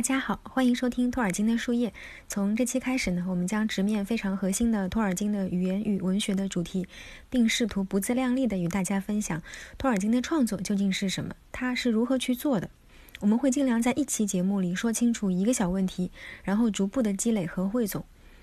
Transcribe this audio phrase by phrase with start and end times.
[0.00, 1.92] 大家好，欢迎收听托尔金的树叶。
[2.26, 6.88] 从这期开始呢，我们将直面非常核心的托尔金的语言与文学的主题，
[7.28, 9.42] 并试图不自量力地与大家分享
[9.76, 12.70] 托尔金的创作究竟是什么，他是如何去做的。
[13.20, 16.10] 我们会尽量在一期节目里说清楚一个小问题，
[16.44, 18.02] 然后逐步的积累和汇总。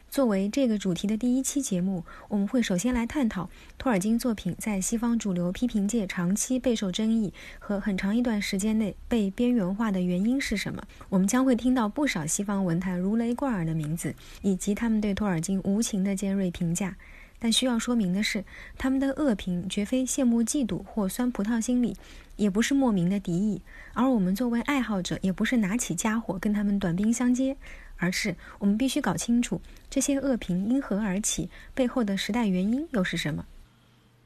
[0.09, 10.81] 作为这个主题的第一期节目，我们会首先来探讨托尔金作品在西方主流批评界长期备受争议和很长一段时间内被边缘化的原因是什么。
[11.09, 16.95] 我们将会听到不少西方文坛如雷贯耳的名字，以及他们对托尔金无情的尖锐评价。
[17.39, 18.43] 但需要说明的是，
[18.79, 21.95] 他们的恶评绝非羡慕、嫉妒或酸葡萄心理，
[22.35, 23.61] 也不是莫名的敌意。
[23.93, 27.55] 而我们作为爱好者，也不是拿起家伙跟他们短兵相接。
[27.97, 33.43] 而是我们必须搞清楚这些恶评因何而起，背后的时代原因又是什么。《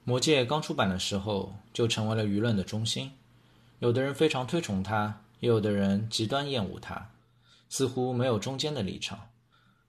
[0.04, 3.12] 魔戒》刚出版的时候就成为了舆论的中心，
[3.80, 7.10] 有的人非常推崇它，也有的人极端厌恶它，
[7.70, 9.20] 似乎没有中间的立场。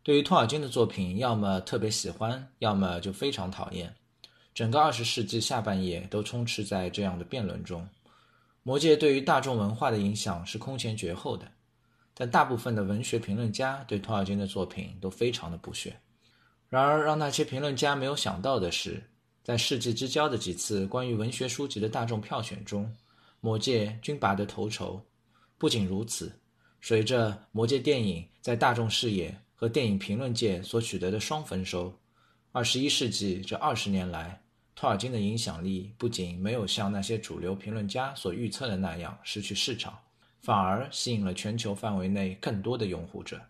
[0.03, 3.95] 对于托尔金的作品，要么特别喜欢，要么就非常讨厌。
[4.53, 7.83] 整个二十世纪下半叶都充斥在这样的辩论中，
[8.62, 11.51] 《魔戒》对于大众文化的影响是空前绝后的。
[12.15, 15.97] 但大部分的文学评论家对托尔金的作品都非常的不屑。
[16.69, 19.03] 然而，让那些评论家没有想到的是，
[19.43, 22.85] 在世纪之交的几次关于文学书籍的大众票选中，
[23.41, 25.05] 《魔戒》均拔得头筹。
[25.59, 26.33] 不仅如此，
[26.81, 31.93] 随着《魔戒》电影在大众视野和电影评论界所取得的双丰收，
[32.53, 34.43] 二十一世纪这二十年来，
[34.75, 39.99] 托尔金的影响力不仅没有像那些主流评论家所预测的那样失去市场。
[40.43, 43.41] 反而吸引了全球范围内更多的拥护者。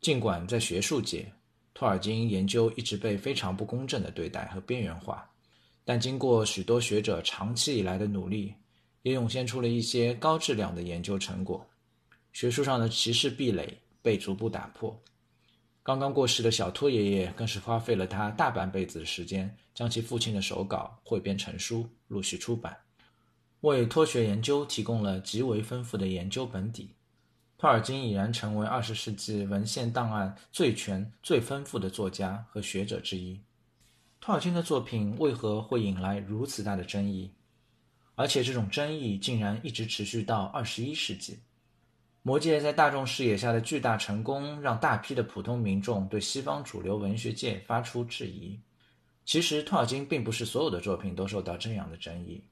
[0.00, 1.30] 尽管在学术界，
[1.74, 5.30] 托尔金研究一直被非常不公正的对待和边缘化，
[5.84, 8.54] 但经过许多学者长期以来的努力，
[9.02, 11.66] 也涌现出了一些高质量的研究成果。
[12.32, 14.98] 学术上的歧视壁垒被逐步打破。
[15.82, 22.76] 刚刚过世的小托爷爷更是花费了他大半辈子的时间，将其父亲的手稿汇编成书，陆续出版。
[23.66, 26.94] 为托学研究提供了极为丰富的研究本底，
[27.58, 33.40] 托尔金已然成为二十世纪文献档案最全、最丰富的作家和学者之一。
[34.20, 37.32] 托尔金的作品为何会引来如此大的争议？
[38.14, 41.32] 而且这种争议竟然一直持续到二十一世纪。
[42.22, 48.60] 《魔戒》在大众视野下的巨大成功，让大批的普通民众对西方主流文学界发出质疑。
[49.24, 52.44] 其实，托尔金并不是所有的作品都受到这样的争议。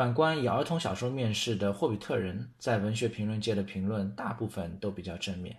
[0.00, 5.54] 反观以儿童小说面世的《霍比特人》，在文学评论界的评论大部分都比较正面。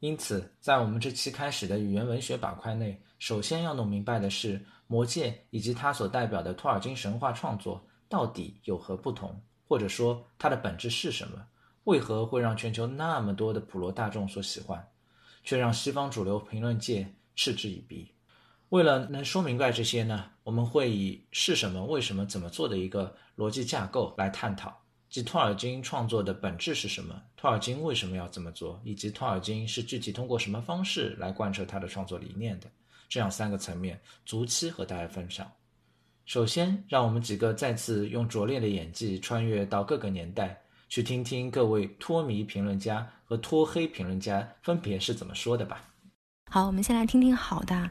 [0.00, 9.34] 因此，在我们这期开始的语言文学板块内，首先要弄明白的是，《魔戒》以及它所代表的托尔金神话创作到底有何不同，
[9.66, 11.42] 或者说它的本质是什么？
[11.84, 14.86] 为何会让全球那么多的普罗大众所喜欢，
[15.44, 18.12] 却让西方主流评论界嗤之以鼻？
[18.68, 24.72] 为了能说明白这些呢，我们会以是什么、为什么、怎么做的一个逻辑架构来探讨，
[25.10, 32.68] 即托尔金创作的本质是什么，托尔金为什么要这么做，以及托尔金是具体通过什么方式来贯彻他的创作理念的，
[33.08, 35.50] 这样三个层面逐期和大家分享。
[36.26, 40.56] 首先，让我们几个再次用拙劣的演技穿越到各个年代，
[40.88, 45.82] 去听听各位托迷评论家和托黑评论家分别是怎么说的吧。
[46.52, 47.90] 好，我们先来听听好的。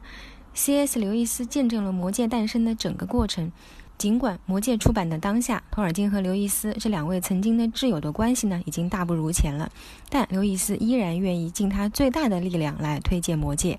[0.58, 0.98] C.S.
[0.98, 3.52] 刘易斯见证了《魔戒》诞生的整个过程。
[3.98, 9.70] 尽管《魔戒》出版的当下，托尔金和刘易斯这两位曾经的挚友的关系呢，已经大不如前了，
[10.10, 13.74] 但刘易斯依然愿意尽他最大的力量来推荐《魔戒》。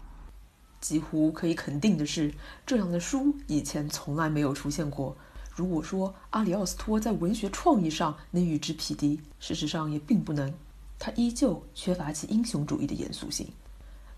[0.79, 2.33] 几乎可以肯定的是，
[2.67, 5.17] 这样的书以前从来没有出现过。
[5.55, 10.53] 如果说阿里奥斯托在文学创意上能与之匹敌，事实上也并不能。
[10.99, 13.47] 他依旧缺乏其英雄主义的严肃性。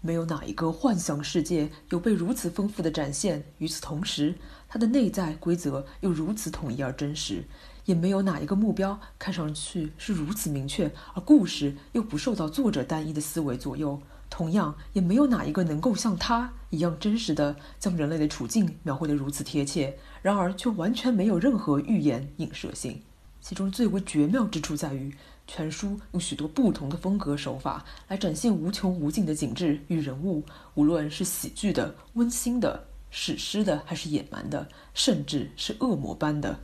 [0.01, 3.45] 没有哪一个幻想世界有被如此丰富的展现。
[3.59, 4.35] 与此同时，
[4.69, 7.45] 它的内在规则又如此统一而真实，
[7.85, 14.01] 也没有哪一个目标看上去是如此明确，而故事又不受到作者单一的思维左右。
[14.31, 23.03] 同样，也没有哪一个能够像他一样真实的将人类的处境描绘得如此贴切，然而却完全没有任何预言影射性。
[23.41, 25.17] 其中最为绝妙之处在于。
[25.49, 36.61] 全书用许多不同的风格手法来展现无穷无尽的景致与人物，无论是喜剧的、温馨的、史诗的，还是野蛮的，甚至是恶魔般的。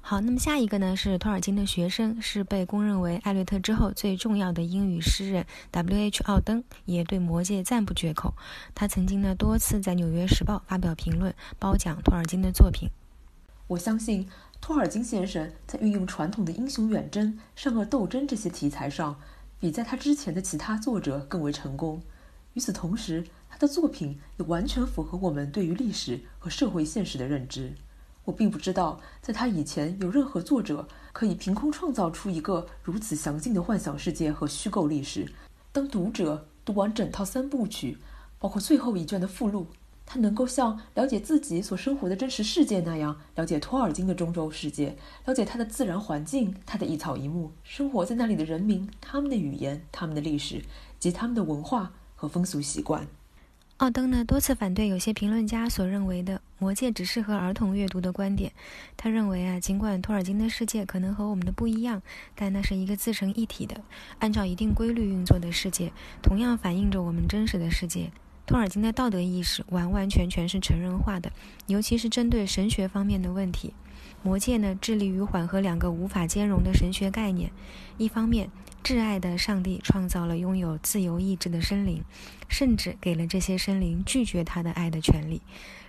[0.00, 0.96] 好，那么下一个呢？
[0.96, 6.24] 是托尔金的学生，是被公认为艾略特之后最重要的英语诗人 W.H.
[6.24, 8.34] 奥登，也对《魔戒》赞不绝口。
[8.74, 12.88] 他曾经呢多次在《纽约时报》发表评论，褒奖托尔金的作品。
[13.68, 14.28] 我相信。
[14.62, 19.18] 托尔金先生在运用传统的英雄远征、善恶斗争这些题材上，
[19.58, 22.00] 比在他之前的其他作者更为成功。
[22.54, 27.74] 与此同时，他的作品也完全符合我们对于历史和社会现实的认知。
[28.24, 35.28] 我并不知道，在他以前有任何作者可以凭空创造出一个如此详尽的幻想世界和虚构历史。
[35.72, 37.98] 当读者读完整套三部曲，
[38.38, 39.66] 包括最后一卷的附录，
[40.12, 44.94] 他能够像了解自己所生活的真实世界那样了解托尔金的中洲世界，
[45.24, 50.62] 了解他的自然环境、他的一草一木、生活在那里的人民、他们的语言、他们的历史
[50.98, 53.06] 及他们的文化和风俗习惯。
[53.78, 58.52] 奥登呢多次反对有些评论家所认为的《魔戒》只适合儿童阅读的观点。
[58.98, 62.02] 他认为啊，尽管托尔金的世界可能和我们的不一样，
[62.34, 63.80] 但那是一个自成一体的、
[64.18, 65.90] 按照一定规律运作的世界，
[66.22, 68.12] 同样反映着我们真实的世界。
[68.44, 71.32] 托尔金的道德意识完完全全是成人化的，
[71.66, 73.72] 尤其是针对神学方面的问题。
[74.24, 77.50] 《魔戒》呢致力于缓和两个无法兼容的神学概念：
[77.98, 78.50] 一方面，
[78.84, 82.04] 挚爱的上帝创造了拥有自由意志的生灵，
[82.48, 85.40] 甚至给了这些生灵拒绝他的爱的权利；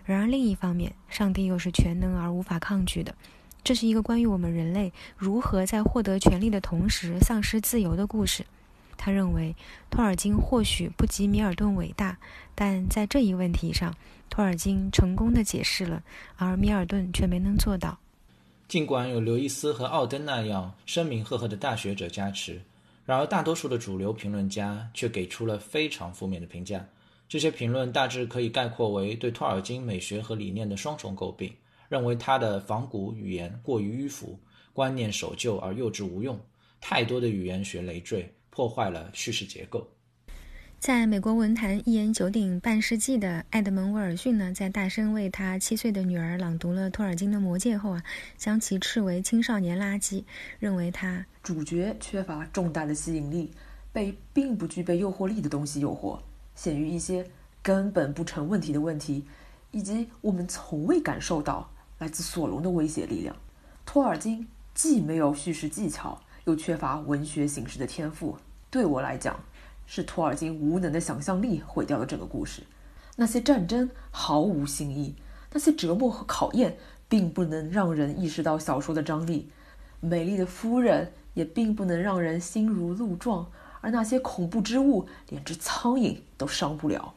[0.06, 3.14] 然而另一方面，上帝又是全能而无法抗拒的。
[3.64, 8.46] 这是一个关于我们人类如何在获得权利的同时丧失自由的故事。
[8.98, 9.56] 他认为，
[9.90, 12.18] 托尔金或许不及米尔顿伟大，
[12.56, 13.96] 但在这一问题上，
[14.30, 16.04] 托尔金成功的解释了，
[16.38, 18.00] 而米尔顿却没能做到。
[18.68, 22.62] 尽管有刘易斯和奥登那样声名赫赫的大学者加持。
[23.06, 26.88] 然而，大多数的主流评论家却给出了非常负面的评价。
[27.28, 31.54] 这些评论大致可以概括为对托尔金美学和理念的双重诟病，
[31.90, 34.40] 认为他的仿古语言过于迂腐，
[34.72, 36.40] 观念守旧而幼稚无用，
[36.80, 39.88] 太多的语言学累赘，破坏了叙事结构。
[40.78, 48.04] 在美国文坛一言九鼎半世纪的埃德蒙·威尔逊呢，在大声为他七岁的女儿朗读了托尔金的《魔戒》后啊，
[48.38, 50.24] 将其斥为青少年垃圾，
[50.60, 53.50] 认为他主角缺乏重大的吸引力，
[53.92, 56.20] 被并不具备诱惑力的东西诱惑，
[56.54, 57.26] 限于一些
[57.64, 59.26] 根本不成问题的问题，
[59.72, 63.36] 以及我们从未感受到来自索隆的威胁力量。
[63.86, 68.38] 托尔金既没有叙事技巧，又缺乏文学形式的天赋。
[68.70, 69.40] 对我来讲。
[69.86, 72.64] 是托尔金无能的想象力毁掉了这个故事。
[73.18, 75.14] 那些战争毫无新意，
[75.52, 76.78] 那些折磨和考验
[77.10, 79.50] 并不能让人意识到小说的张力。
[80.00, 83.46] 美丽的夫人也并不能让人心如鹿撞，
[83.82, 87.14] 而那些恐怖之物连只苍蝇都伤不了。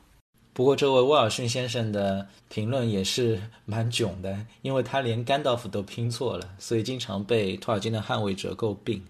[0.53, 9.05] 不过，这位威尔逊先生的评论也是蛮囧的，因为他连甘道夫都拼错了，所以经常被托尔金的捍卫者诟病。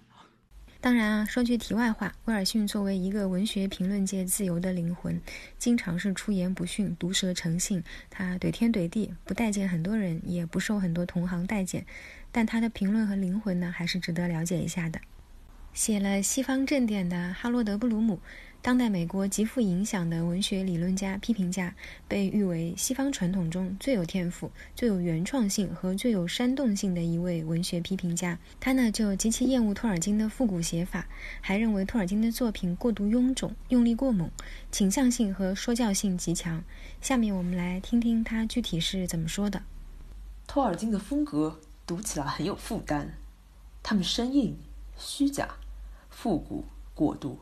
[0.87, 5.21] 当然啊，说句题外话，威尔逊作为一个文学评论界自由的灵魂，
[5.59, 7.83] 经常是出言不逊、毒舌成性。
[8.09, 11.85] 他怼天怼地，不待见很多人，也不受很多同行待见。
[12.31, 15.00] 但他的评论和灵魂呢，还是值得了解一下的。
[15.73, 18.21] 写了《西方正典》的哈罗德·布鲁姆。
[18.67, 21.73] 当代美国极富影响的文学理论家、批评家，
[22.09, 28.37] 被誉为西方传统中最有天赋、最有原创性和最有煽动性的一位文学批评家。
[28.59, 31.07] 他呢就极其厌恶托尔金的复古写法，
[31.41, 34.29] 还认为托尔金的作品过度臃肿、用力过猛、
[34.73, 36.64] 倾向性和说教性极强。
[37.00, 39.62] 下面我们来听听他具体是怎么说的。
[40.49, 43.11] 托尔金的风格读起来很有负担，
[43.85, 44.59] 他们生硬、
[44.99, 45.50] 虚假、
[46.11, 46.64] 复古、
[46.95, 47.38] 过度。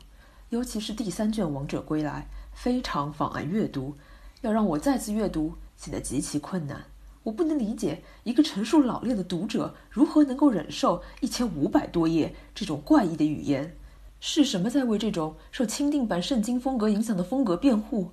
[0.55, 3.97] 尤其是第三卷《王者归来》，非常妨碍阅读。
[4.43, 6.85] 要让我再次阅读，显得极其困难。
[7.25, 13.77] 我不能理解一个成熟老练的读者如何能够忍受一千五百多页这种怪异的语言。
[14.21, 18.13] 是什么在为这种受钦定版圣经风格影响的风格辩护？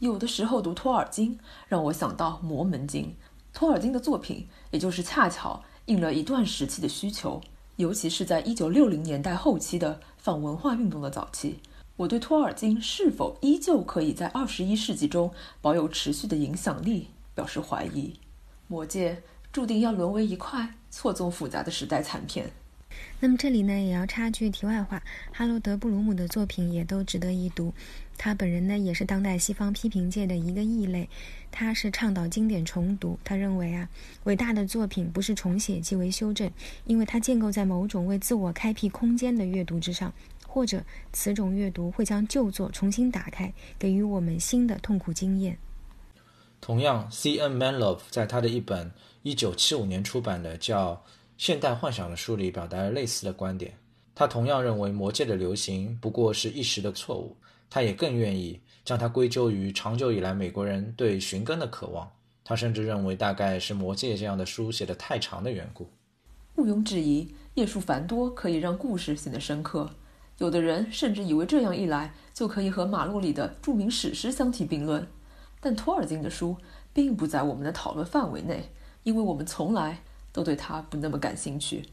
[0.00, 1.38] 有的时候读托尔金，
[1.68, 3.04] 让我想到《摩门经》。
[3.52, 7.40] 托尔金的作品，也就是恰巧应了一段时期的需求，
[7.76, 11.60] 尤其是在一九六零年代后期的反文化运动的早期。
[11.96, 18.12] 我对托尔金是否依旧可以在二十一世纪中保有持续的影响力表示怀疑。
[18.68, 22.50] 魔戒注定要沦为一块错综复杂的时代残片。
[23.20, 27.72] 那么这里呢，也要插句题外话：哈罗德·布鲁姆的作品也都值得一读。
[28.18, 31.08] 他本人呢，也是当代西方批评界的一个异类。
[31.50, 33.18] 他是倡导经典重读。
[33.24, 33.88] 他认为啊，
[34.24, 36.50] 伟大的作品不是重写即为修正，
[36.84, 40.12] 因为它建构在某种为自我开辟空间的阅读之上。
[40.56, 40.82] 或者
[41.12, 45.58] 此种阅读会将旧作重新打开，给予我们新的痛苦经验。
[46.62, 47.58] 同样，C.N.
[47.58, 48.90] Manlove 在他的一本
[49.24, 50.94] 1975年出版的叫
[51.36, 53.74] 《现代幻想》的书里表达了类似的观点。
[54.14, 57.36] 他同样认为《魔戒》的流行不过是一时的错误。
[57.68, 62.10] 他也更愿意将它归咎于长久以来美国人对寻根的渴望。
[62.42, 65.86] 他甚至认为，大概是《魔戒》这样的书写得太长的缘故。
[66.54, 69.90] 毋庸置疑，页数繁多可以让故事显得深刻。
[70.38, 75.06] 有的人甚至以为这样一来就可以和马洛里的著名史诗相提并论。
[75.60, 76.56] 但托尔金的书
[76.92, 78.70] 并不在我们的讨论范围内，
[79.02, 80.02] 因为我们从来
[80.32, 81.86] 都对他不那么感兴趣。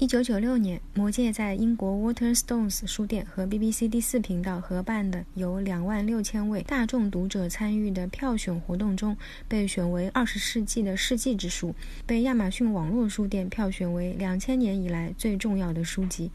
[0.00, 9.16] 一九九六年，《魔戒》在英国 Waterstones 书店和 BBC 第四频道合办的由两万六千位大众读者参与的票选活动中，
[9.48, 11.74] 被选为二十世纪的世纪之书，
[12.06, 16.30] 被亚马逊网络书店票选为两千年以来最重要的书籍。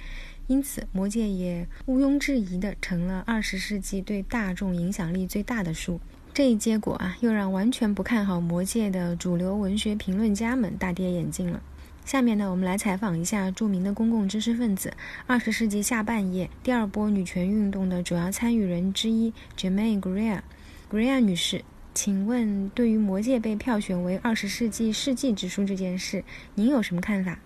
[0.47, 5.97] 因此，《魔戒》也毋庸置疑地成了二十世纪对大众影响力最大的书。
[6.33, 11.63] 这一结果啊，又让完全不看好《魔戒》的主流文学评论家们大跌眼镜了。
[12.05, 14.93] 下面呢，我们来采访一下著名的公共知识分子，
[15.25, 20.41] 二十世纪下半叶第二波女权运动的主要参与人之一 j e m a i n Greer。
[20.91, 26.23] Greer 女士，请问对于《魔戒》被票选为二十世纪世纪之书这件事，
[26.55, 27.39] 您有什么看法？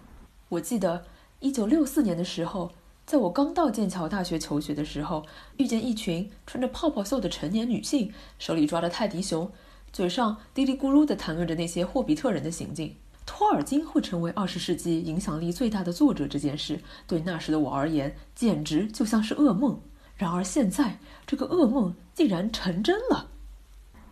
[0.49, 1.05] 我记得
[1.39, 2.71] 一九六四年的时候，
[3.05, 5.25] 在我刚到剑桥大学求学的时候，
[5.57, 9.49] 遇见一群穿着泡泡袖的成年女性，手里抓着泰迪熊，
[9.93, 12.95] 嘴上嘀哩咕噜地谈论着那些霍比特人的行径。
[13.27, 19.79] 托尔金会成为二十世纪影响力最大的作者这件事，对那时的我而言简直就像是噩梦。
[20.15, 23.29] 然而现在，这个噩梦竟然成真了。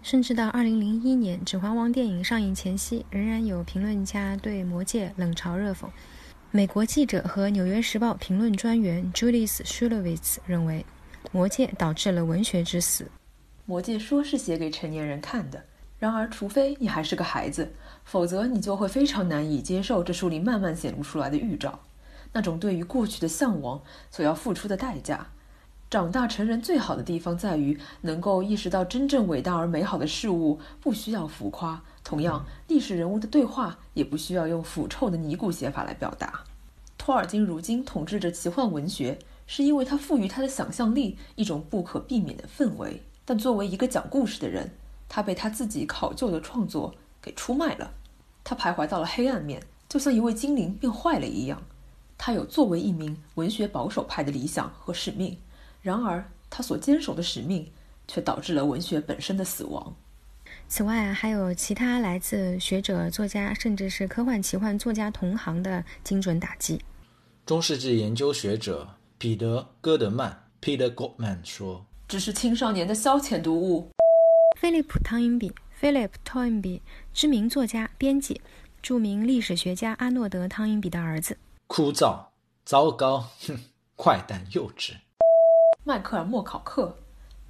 [0.03, 5.87] 甚至到二零零一年《指环王》电影上映前夕，仍然有评论家对《魔戒》冷嘲热讽。
[6.51, 10.85] 美国记者和《纽约时报》评论专员 Julius Shulevitz 认为，
[11.31, 13.05] 《魔戒》导致了文学之死。
[13.65, 15.65] 《魔戒》说是写给成年人看的，
[15.97, 17.73] 然而，除非你还是个孩子。
[18.03, 21.79] 否则，你就会非常难以接受这书里慢慢显露出来的预兆，
[22.33, 25.27] 那种对于过去的向往所要付出的代价。
[25.89, 31.81] 长大成人最好的地方在于能够意识到，真正伟大而美好的事物不需要浮夸。
[32.03, 36.43] 同样，历史人物的对话也不需要用腐臭的尼古写法来表达。
[36.97, 43.01] 托尔金如今统治着奇幻文学，是因为他赋予他的想象力一种不可避免的氛围。
[43.23, 44.71] 但作为一个讲故事的人，
[45.09, 46.93] 他被他自己考究的创作。
[47.21, 47.91] 给出卖了，
[48.43, 49.59] 他徘徊到了黑暗面，
[49.89, 51.59] 就像一位精灵变坏了一样。
[52.19, 55.35] 他有作为一名文学保守派的理想和使命，
[55.81, 57.71] 然而他所坚守的使命
[58.07, 59.95] 却导致了文学本身的死亡。
[60.67, 66.79] 此外，还有其他来自学者、作家，甚至是科幻奇幻作家同行的精准打击。
[67.43, 73.89] 中世纪研究学者彼得·戈德曼 （Peter Goldman） 说：“只是青少年的消遣读物。”
[74.55, 75.53] 菲利普·汤因比。
[75.81, 76.79] Philip Toynbee，
[77.13, 78.41] 知名作家、编辑，
[78.81, 81.37] 著名历史学家阿诺德·汤因比的儿子。
[81.67, 82.27] 枯燥、
[82.63, 83.59] 糟糕、哼，
[84.01, 84.93] 坏蛋、幼稚。
[85.83, 86.97] 迈克尔·莫考克，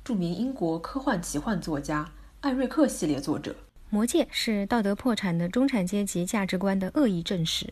[0.04, 3.52] 著名英国科幻奇幻作家，艾瑞克系列作者。
[3.92, 7.72] 《魔戒》是道德破产的中产阶级价值观的恶意证实。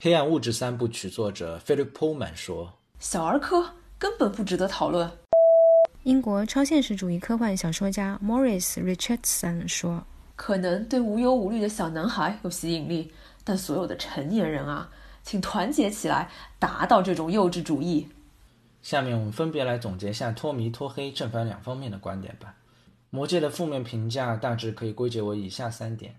[0.00, 5.10] 黑暗物质三部曲作者 Philip Pullman 说：“小儿科根本不值得讨论。”
[6.06, 13.10] 英国超现实主义科幻小说家 Morris Richardson 说：“可能对无忧无虑的小男孩有吸引力，
[13.42, 14.88] 但所有的成年人啊，
[15.24, 18.06] 请团结起来，打倒这种幼稚主义。”
[18.82, 22.54] 下面我们分别来总结下脱迷脱黑正反两方面的观点吧。
[23.10, 26.14] 《魔戒》的负面评价大致可以归结为以下三点：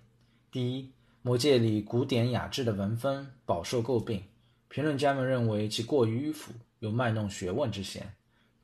[0.52, 0.84] 第一，
[1.22, 4.22] 《魔戒》里古典雅致的文风饱受诟病，
[4.68, 8.12] 评论家们认为其过于迂腐，有卖弄学问之嫌。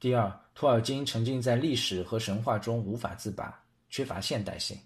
[0.03, 3.57] 第二，托尔金沉浸在历史和神话中无法自拔，
[3.89, 4.77] 缺乏现代性，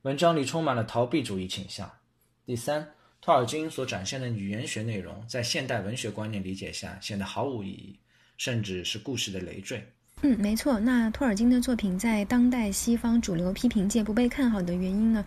[0.00, 1.86] 文章里充满了逃避主义倾向。
[2.46, 2.88] 第三，
[3.20, 7.98] 托尔金所展现的语言学内容，在现代文学观念理解下显得毫无意义，
[8.38, 9.86] 甚至是故事的累赘。
[10.22, 10.80] 嗯，没错。
[10.80, 15.22] 那托尔金的作品在当代西方主流批评界不被看好的原因呢？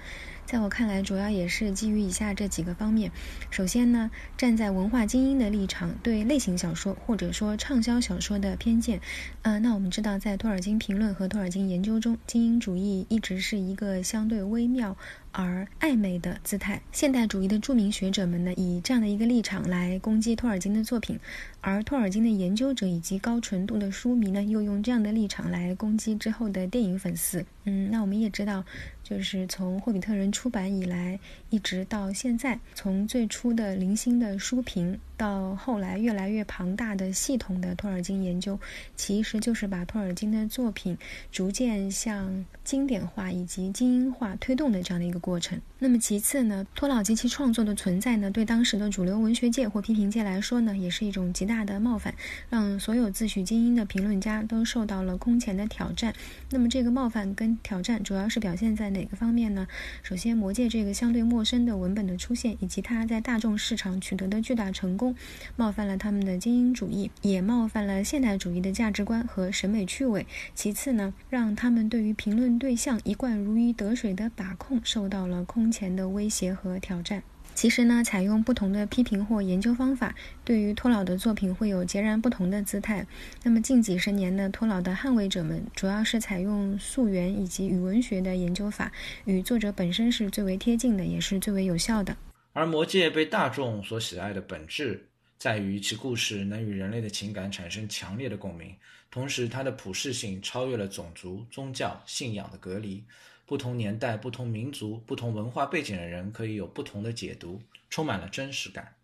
[0.48, 3.12] 在我看来，主要也是基于以下这几个方面。
[3.51, 9.01] 首先呢，站在文化精英的立场，对类型小说或者说畅销小说的偏见。
[9.42, 14.96] 呃，那我们知道，在托尔金评论和托尔金研究中，精英主义一直是一个相对微妙
[15.34, 16.82] 而暧昧的姿态。
[16.94, 21.20] 现代主义的著名学者们呢，以这样的一个立场来攻击托尔金的作品，
[21.60, 27.46] 而托尔金的研究者以及高纯度的书迷呢，又用这样的立场来攻击之后的电影粉丝。
[27.66, 28.63] 嗯，那我们也知道。
[29.04, 35.00] 就是从《霍比特人》出版以来，一直到现在，从最初的零星的书评。
[35.17, 38.59] 到后来越来越庞大的系统的托尔金研究，
[38.95, 40.95] 其实就是把托尔金的作品
[41.31, 45.59] 逐渐向经典化以及精英化推动的这样的一个过程。
[45.79, 52.13] 那么其次呢，托老及其创作的存在呢，对当时的主流文学界或批评界来说呢，也是一种极大的冒犯，
[52.50, 56.13] 让所有自诩精英的评论家都受到了空前的挑战。
[56.51, 59.67] 那么这个冒犯跟挑战主要是表现在哪个方面呢？
[60.03, 65.07] 首先，《魔戒》这个相对陌生的文本的出现，以及它在大众市场取得的巨大成功。
[65.56, 70.26] 冒犯了他们的精英主义，也冒犯了现代主义的价值观和审美趣味。
[70.56, 77.24] 其次呢，让他们对于评论对象一贯如鱼得水的把控受到了空前的威胁和挑战。
[77.56, 80.14] 其实呢，采用不同的批评或研究方法，
[80.46, 83.08] 对于托老的作品会有截然不同的姿态。
[83.42, 88.92] 那么近几十年呢托老的捍卫者们，主要是采用溯源以及语文学的研究法，
[89.26, 92.16] 与作者本身是最为贴近的，也是最为有效的。
[92.54, 98.75] 而《魔戒》被大众所喜爱的本质，在于其故事能与人类的情感产生强烈的共鸣，
[99.12, 103.04] 同时它的普适性超越了种族、宗教、信仰的隔离。
[103.46, 108.96] 不同年代、不同民族、不同文化背景的人可以有不同的解读，充满了真实感。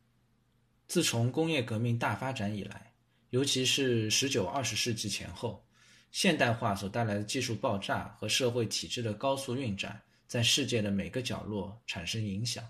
[0.86, 2.92] 自从工业革命大发展以来，
[3.30, 5.64] 尤其是十九、二十世纪前后，
[6.12, 12.68] 现代化所带来的技术爆炸和社会体制的高速运转，在世界的每个角落产生影响。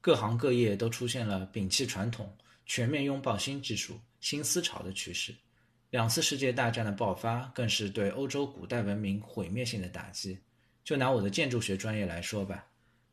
[0.00, 2.32] 各行各业都出现了摒弃传统、
[2.66, 5.34] 全面拥抱新技术、新思潮的趋势。
[5.90, 10.38] 两次世界大战的爆发，更是对欧洲古代文明毁灭性的打击。
[10.84, 12.64] 就拿我的建筑学专业来说吧，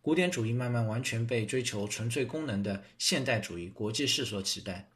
[0.01, 4.88] 古典主义慢慢完全被追求纯粹功能的现代主义国际式所取代。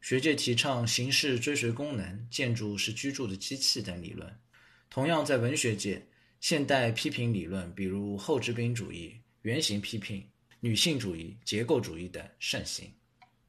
[0.00, 4.32] 学界提倡形式追随功能，建筑是居住的机器等理论。
[4.88, 6.00] 同样，在文学界，
[6.40, 10.24] 现代批评理论，比如后殖民主义、原型批评、
[10.66, 12.92] 女性主义、结构主义等盛行。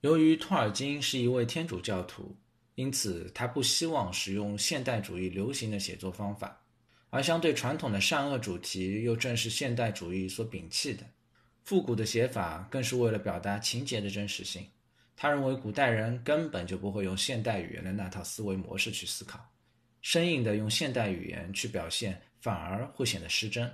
[0.01, 2.37] 由于托尔金是一位天主教徒，
[2.75, 6.61] 因此他不希望使用现代主义流行的写作方法。
[7.09, 11.03] 而相对传统的善恶主题，又正是现代主义所摒弃的。
[11.63, 14.63] 复古的写法更是为了表达情节的真实性。
[15.15, 19.43] 他认为古代人根本就不会用现代语言的那套思维模式去思考，
[20.03, 23.67] 生硬的用现代语言去表现，反而会显得失真。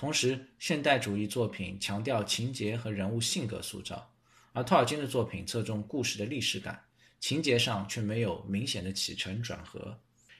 [0.00, 4.10] 同时，现代主义作品强调情节和人物性格塑造，
[4.54, 6.82] 而托尔金的作品侧重故事的历史感，
[7.20, 9.94] 情节上却没有明显的起承转合。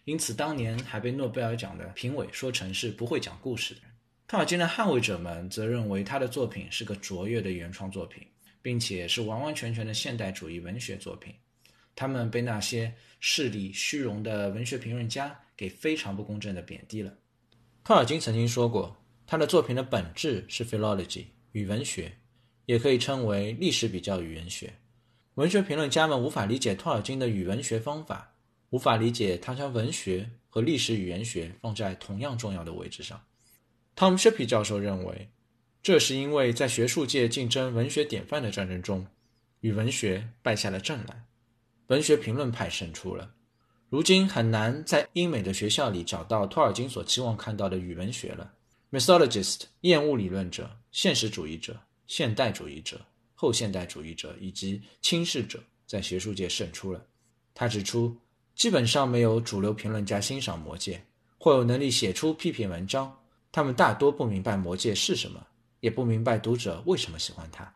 [0.06, 3.90] 因此，当年还被诺贝尔奖的评委说成是不会讲故事的人。
[4.26, 8.26] 托尔金的捍卫者们则认为他的作品是个卓越的原创作品，
[8.62, 11.34] 并且是完完全全的现代主义文学作品。
[11.94, 17.12] 他们被那些势力虚荣的文学评论家给非常不公正的贬低了。
[17.84, 18.96] 托尔金曾经说过，
[19.30, 22.10] 他的作品的本质是 philology 语文学，
[22.66, 24.74] 也可以称为历史比较语言学。
[25.34, 28.34] 文学评论家们无法理解托尔金的语文学方法。
[28.70, 33.20] 无法理解他将文学和历史语言学放在同样重要的位置上。
[33.94, 35.28] Tom Shippey 教授认为，
[35.80, 39.06] 这是因为在学术界竞争文学典范的战争中，
[39.60, 41.22] 语文学败下了阵来，
[41.86, 43.32] 文学评论派胜出了。
[43.90, 48.54] 如今很难在英美的学校里找到托尔金所期望看到的语文学了。
[48.90, 53.00] Mythologist 厌恶理论者、现实主义者、现代主义者、
[53.34, 57.04] 后现代主义者以及轻视者在学术界胜出了。
[57.54, 58.16] 他指出。
[58.52, 60.98] 基本上没有主流评论家欣赏《魔戒》，
[61.38, 63.10] 或有能力写出批评文章。
[63.50, 65.46] 他们大多不明白《魔戒》是什么，
[65.80, 67.74] 也不明白读者为什么喜欢它。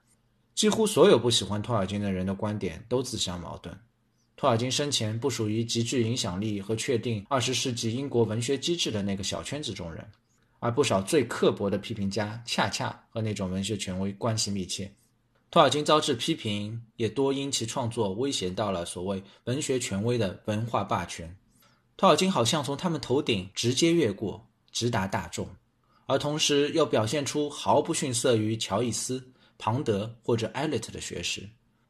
[0.54, 3.74] 几乎所有不喜欢托尔金的人的观点都自相矛盾。
[4.36, 10.06] 托尔金生前不属于极具影响力和确定二十世纪英国文学机制的那个小圈子中人，
[10.64, 14.90] 而不少最刻薄的批评家恰恰和那种文学权威关系密切。
[15.50, 21.36] 托尔金遭致批评，也多因其创作威胁到了所谓文学权威的文化霸权。
[21.98, 25.46] 托尔金好像从他们头顶直接越过，直达大众，
[26.06, 29.22] 而同时又表现出毫不逊色于乔伊斯、
[29.58, 31.46] 庞德或者艾略特的学识，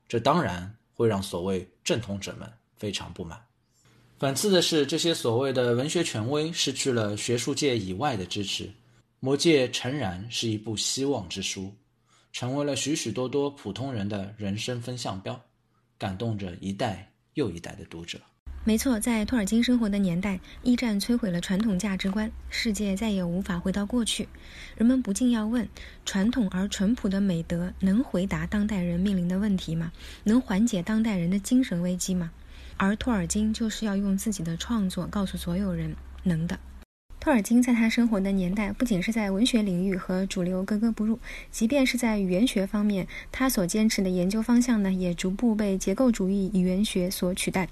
[0.09, 3.41] 这当然会让所谓正统者们非常不满。
[4.25, 8.65] 讽刺的是，这些所谓的文学权威失去了学术界以外的支持。
[9.21, 11.71] 《魔戒》诚然是一部希望之书。
[12.33, 15.39] 成为了许许多多普通人的人生风向标，
[15.99, 18.19] 感动着一代又一代的读者。
[18.65, 24.27] 没错，在托尔金生活的年代，一战摧毁了传统价值观，世界再也无法回到过去。
[24.75, 25.69] 人们不禁要问：
[26.07, 29.93] 传统而淳朴的美德能回答当代人面临的问题吗？
[30.23, 32.33] 能缓解当代人的精神危机吗？
[32.77, 36.59] 而托尔金就是要用自己的创作告诉所有人：能的。
[37.21, 41.19] 托尔金在他生活的年代，不仅是在文学领域和主流格格不入，
[41.51, 47.71] 即便是在语言学方面，他所坚持的研究方向呢，也逐步被结构主义语言学所取代。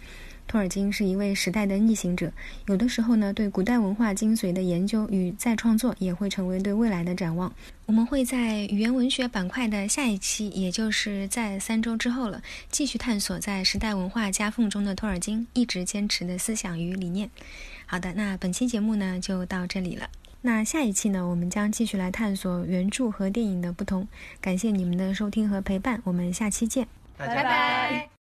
[0.53, 2.31] 托尔金是一位时代的逆行者，
[2.67, 7.51] 有的时候呢，对古代文化精髓的研究与再创作，也会成为对未来的展望。
[7.87, 17.31] 我们会在语言文学板块的下一期，也就是在三周之后了，继续探索在时代文化夹缝中的托尔金一直坚持的思想与理念。
[17.87, 20.11] 好的，那本期节目呢就到这里了。
[20.43, 24.07] 那下一期呢，我们将继续来探索原著和电影的不同。
[24.43, 26.87] 感谢你们的收听和陪伴，我们下期见，
[27.17, 28.11] 拜拜。